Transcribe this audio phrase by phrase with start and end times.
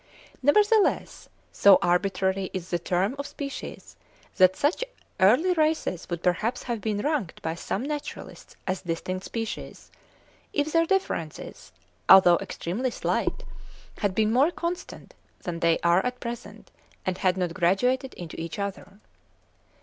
[0.41, 3.95] Nevertheless, so arbitrary is the term of species,
[4.37, 4.83] that such
[5.19, 9.91] early races would perhaps have been ranked by some naturalists as distinct species,
[10.53, 11.71] if their differences,
[12.09, 13.43] although extremely slight,
[13.99, 16.71] had been more constant than they are at present,
[17.05, 18.97] and had not graduated into each other.